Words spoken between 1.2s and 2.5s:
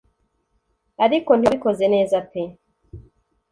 ntiwabikoze neza pe